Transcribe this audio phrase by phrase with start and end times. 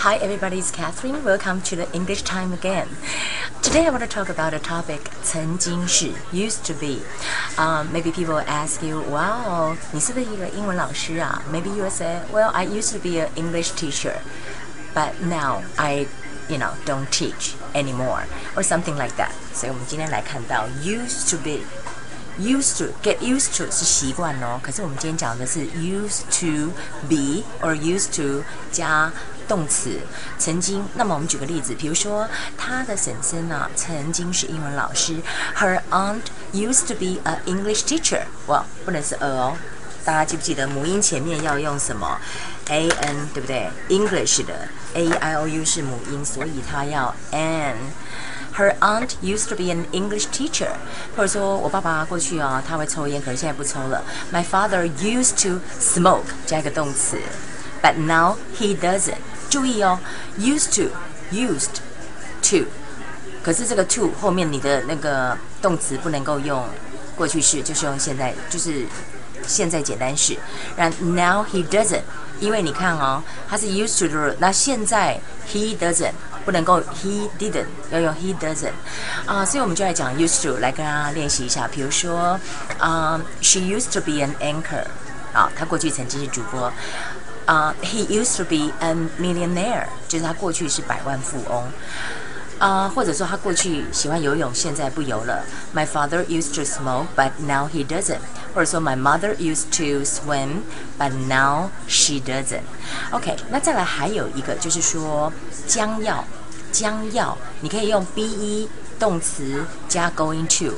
[0.00, 0.58] Hi, everybody.
[0.58, 1.22] It's Catherine.
[1.24, 2.88] Welcome to the English time again.
[3.62, 7.00] Today, I want to talk about a topic 曾经是 used to be.
[7.56, 12.98] Um, maybe people ask you, "Wow, 你是不是一个英文老师啊?" Maybe you will say, "Well, I used to
[12.98, 14.14] be an English teacher,
[14.94, 16.06] but now I."
[16.48, 18.22] You know, don't teach anymore,
[18.54, 19.30] or something like that.
[19.52, 21.58] 所以我们今天来看到 used to be
[22.38, 26.70] used to get used to 是习惯哦，可是我们今天讲的是 used to
[27.08, 29.10] be or used to 加
[29.51, 29.99] 动词
[30.39, 30.87] 曾经。
[30.95, 32.25] 那么我们举个例子，比如说
[32.57, 35.17] 他的婶婶呢曾经是英文老师
[35.57, 36.21] ，Her aunt
[36.53, 38.21] used to be a English teacher。
[38.47, 39.57] 哇，不能是 a 哦，
[40.05, 42.17] 大家记不记得母音前面要用什么
[42.69, 47.75] ？a n 对不对？English 的 a i o u 是母音，所以它要 an。
[48.55, 50.71] Her aunt used to be an English teacher，
[51.17, 54.03] 或者说我爸爸过去啊，他会抽烟，可是现在不抽了。
[54.31, 57.17] My father used to smoke，加一个动词
[57.81, 59.30] ，but now he doesn't。
[59.51, 59.99] 注意哦
[60.39, 61.81] ，used to，used
[62.41, 62.65] to，
[63.43, 66.65] 可是这个 to 后面你的那个动词不能够用
[67.15, 68.87] 过去式，就是用现在，就是
[69.45, 70.37] 现在简单式。
[70.77, 72.01] 然 now he doesn't，
[72.39, 75.19] 因为你看哦，他是 used to 的，那现在
[75.51, 76.13] he doesn't。
[76.43, 78.71] 不能够 he didn't，要用 he doesn't
[79.27, 81.67] 啊，所以我们就来讲 used to 来跟大家练习一下。
[81.67, 82.39] 比如说，
[82.79, 84.83] 啊，she used to be an anchor，
[85.33, 86.73] 啊，她过去曾经是主播。
[87.45, 91.63] 啊，he used to be a millionaire，就是他过去是百万富翁。
[92.59, 95.43] 啊，或者说他过去喜欢游泳，现在不游了。
[95.73, 98.19] My father used to smoke, but now he doesn't。
[98.53, 100.61] 或者说，My mother used to swim,
[100.99, 102.61] but now she doesn't。
[103.09, 105.33] OK，那再来还有一个就是说
[105.65, 106.23] 将要，
[106.71, 108.67] 将要，你可以用 be
[109.01, 110.73] 动词加 going to。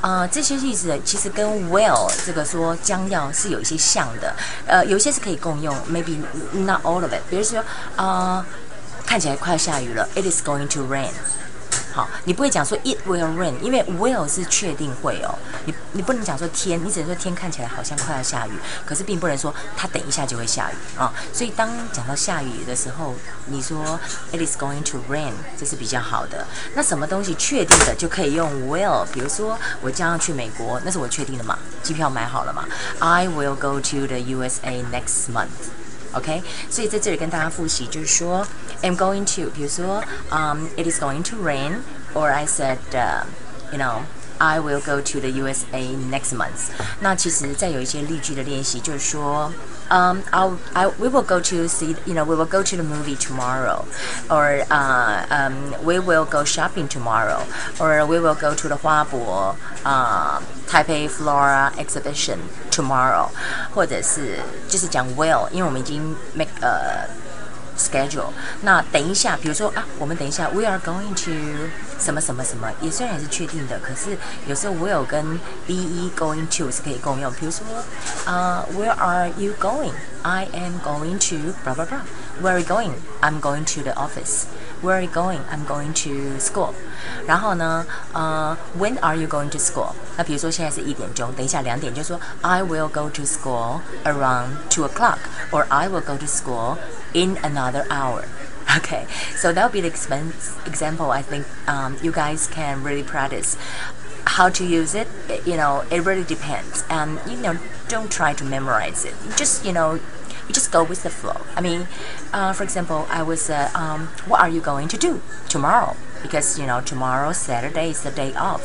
[0.00, 4.34] 啊，这些例子其实跟 will 这个说将要是有一些像的。
[4.66, 6.16] 呃，有些是可以共用，maybe
[6.52, 7.20] not all of it。
[7.28, 7.62] 比如说，
[7.94, 8.44] 啊。
[9.06, 10.08] 看起来快要下雨了。
[10.16, 11.12] It is going to rain。
[11.96, 15.34] 好，你不会讲说 it will rain，因为 will 是确定会哦。
[15.64, 18.50] 你你不能讲说天，你只能说天看起来好像快要下雨，
[18.84, 21.10] 可是并不能说它等一下就会下雨啊。
[21.32, 23.14] 所以当讲到下雨的时候，
[23.46, 23.98] 你说
[24.30, 26.46] it is going to rain，这是比较好的。
[26.74, 29.06] 那什么东西确定的就可以用 will。
[29.10, 32.66] 比如说我将要去美国，那是我确定的嘛，机票买好了嘛。
[32.98, 35.85] I will go to the USA next month。
[36.15, 38.45] OK，所以在这里跟大家复习，就是说，
[38.81, 46.33] I'm going to，比如说，嗯，It is going to rain，or I said，you know。I will go to the USA next
[46.35, 46.71] month。
[46.99, 49.53] 那其实再有一些例句的练习，就是说，
[49.89, 53.15] 嗯、um,，I'll I we will go to see you know we will go to the movie
[53.17, 53.85] tomorrow,
[54.29, 57.41] or uh um we will go shopping tomorrow,
[57.79, 60.39] or we will go to the 花博 uh
[60.69, 62.37] Taipei Flora exhibition
[62.71, 63.29] tomorrow，
[63.73, 64.39] 或者是
[64.69, 67.07] 就是讲 will，因为我们已经 make 呃。
[67.77, 68.29] schedule。
[68.61, 71.31] 那等一下，比如说啊，我们等一下，we are going to
[71.99, 74.17] 什么什么什么，也虽然也是确定的，可是
[74.47, 77.31] 有时候 will 跟 be going to 是可以共用。
[77.33, 77.65] 比如说，
[78.25, 79.93] 啊、uh,，Where are you going?
[80.23, 82.01] I am going to blah blah blah.
[82.41, 82.91] Where are you going?
[83.21, 84.45] I'm going to the office.
[84.81, 85.39] Where are you going?
[85.51, 86.73] I'm going to school.
[87.27, 89.93] 然后呢，呃，When are you going to school?
[90.17, 95.17] 那比如说现在是一点钟，等一下两点，就说 I will go to school around two o'clock,
[95.51, 96.77] or I will go to school
[97.16, 98.28] in another hour.
[98.76, 99.86] Okay, so that'll be the
[100.66, 103.56] example I think um, you guys can really practice.
[104.26, 105.06] How to use it,
[105.46, 106.84] you know, it really depends.
[106.90, 109.14] And, you know, don't try to memorize it.
[109.36, 111.40] Just, you know, you just go with the flow.
[111.54, 111.86] I mean,
[112.32, 115.96] uh, for example, I was, uh, um, what are you going to do tomorrow?
[116.20, 118.64] Because, you know, tomorrow, Saturday, is the day off.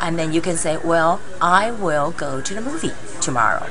[0.00, 3.68] And then you can say, well, I will go to the movie tomorrow.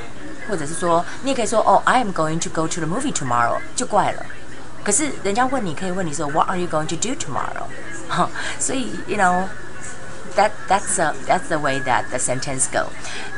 [0.48, 4.24] 或者是说，你也可以说哦，I am going to go to the movie tomorrow，就怪了。
[4.84, 7.66] 可是人家问你，可以问你说，What are you going to do tomorrow？
[8.08, 8.28] 哈，
[8.58, 12.88] 所以， you know。That that's a that's the way that the sentence go,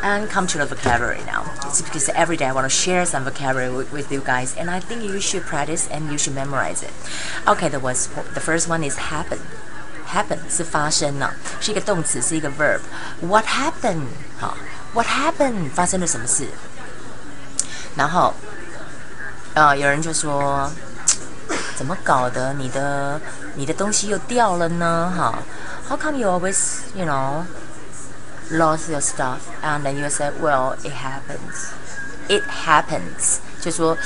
[0.00, 1.42] and come to the vocabulary now.
[1.66, 4.70] It's because every day I want to share some vocabulary with, with you guys, and
[4.70, 6.92] I think you should practice and you should memorize it.
[7.48, 9.40] Okay, the was the first one is happen.
[10.06, 12.78] Happen 是发生了，是一个动词，是一个 verb.
[13.20, 14.06] What happened？
[14.38, 14.56] 好，
[14.92, 15.70] What happened？
[15.70, 16.46] 发生了什么事？
[17.95, 18.33] 然后，
[19.53, 20.69] 呃，有人就说，
[21.75, 22.53] 怎么搞的？
[22.53, 23.19] 你的
[23.55, 25.11] 你的东西又掉了呢？
[25.15, 25.39] 哈
[25.87, 27.43] ，How come you always you know
[28.51, 29.39] lost your stuff?
[29.63, 31.71] And then you say, well, it happens.
[32.27, 33.39] It happens.
[33.59, 33.97] 就说，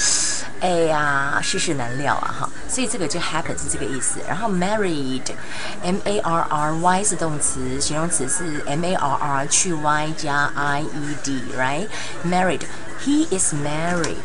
[0.61, 2.49] 哎呀，世事难料啊，哈。
[2.69, 4.19] 所以这个就 happen 是这个意思。
[4.27, 11.15] 然后 married，m a r r y 是动词，形容词是 m a r r 去 y 加 i e
[11.23, 12.61] d，right？Married。
[13.04, 14.16] He is married.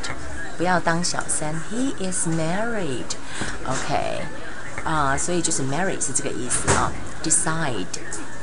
[0.58, 1.56] 不要当小三。
[1.72, 3.16] He is married.
[3.66, 4.22] OK，
[4.84, 6.92] 啊、所以就是 married 是这个意思啊。
[7.24, 7.86] Decide.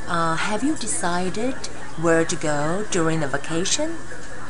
[0.07, 1.55] 啊、have you decided
[2.01, 3.91] where to go during the vacation?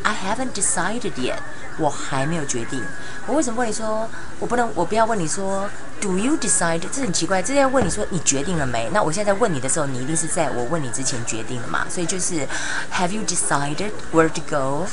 [0.04, 1.40] I haven't decided yet.
[1.78, 2.84] 我还没有决定。
[3.28, 4.10] 我为什么问你说，
[4.40, 5.70] 我不能，我不要问你说
[6.06, 6.82] ，Do you decide？
[6.92, 8.90] 这很奇怪，这要问你说你决定了没？
[8.92, 11.86] 那我现在在问你的时候，你一定是在我问你之前决定了嘛？
[11.90, 12.48] 所以就是
[12.94, 14.88] Have you decided where to go?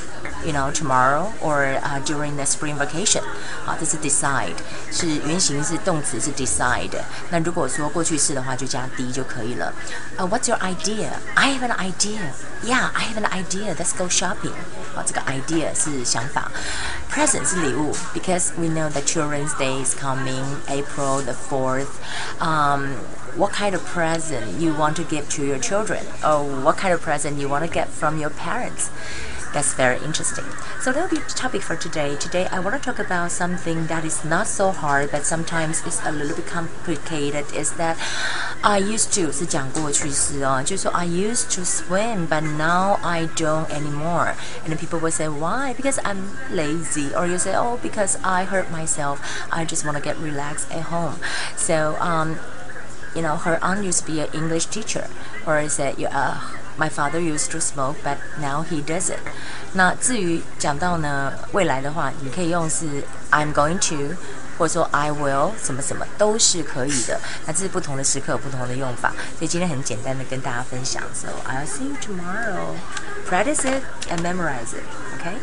[0.44, 3.22] You know tomorrow or、uh, during the spring vacation？
[3.66, 4.54] 啊，这是 decide，
[4.92, 6.96] 是原型是动词是 decide。
[7.30, 9.72] 那如果说过去式的话，就加 d 就可以了。
[10.16, 11.08] 呃、w h a t s your idea?
[11.34, 12.20] I have an idea.
[12.64, 13.74] Yeah, I have an idea.
[13.74, 14.52] Let's go shopping.
[14.94, 16.50] 啊，这个 idea 是想法。
[17.12, 21.93] Present 是礼物，because we know that Children's Day is coming, April The fourth.
[22.41, 22.93] Um,
[23.35, 27.01] what kind of present you want to give to your children, or what kind of
[27.01, 28.91] present you want to get from your parents?
[29.53, 30.45] That's very interesting.
[30.81, 32.15] So that'll be the topic for today.
[32.15, 36.03] Today I want to talk about something that is not so hard, but sometimes it's
[36.03, 37.45] a little bit complicated.
[37.53, 37.95] Is that
[38.62, 44.34] I used to 是讲过去式哦，就是说 I used to swim, but now I don't anymore.
[44.64, 45.74] And then people will say why?
[45.74, 46.18] Because I'm
[46.52, 49.18] lazy, or you say oh because I hurt myself.
[49.50, 51.16] I just want to get relaxed at home.
[51.56, 52.38] So um,
[53.14, 55.06] you know, her aunt used to be an English teacher,
[55.46, 56.38] or is that you uh
[56.76, 59.18] my father used to smoke, but now he doesn't.
[59.72, 62.86] 那至于讲到呢未来的话，你可以用是
[63.30, 64.16] I'm going to，
[64.57, 67.19] 或者说 I will 什么什么都是可以的。
[67.45, 71.03] 那这是不同的时刻有不同的用法，所以今天很简单的跟大家分享。
[71.13, 72.75] So I'll see you tomorrow.
[73.29, 74.83] Practice it and memorize it.
[75.19, 75.37] Okay.